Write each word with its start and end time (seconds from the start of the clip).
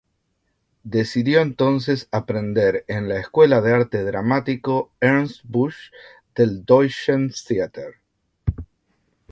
Decidió 0.83 1.41
entonces 1.41 2.07
aprender 2.11 2.85
en 2.87 3.07
la 3.07 3.19
Escuela 3.19 3.61
de 3.61 3.71
Arte 3.71 4.03
Dramático 4.03 4.91
Ernst 4.99 5.41
Busch 5.43 5.91
del 6.33 6.65
Deutschen 6.65 7.29
Theater. 7.47 7.99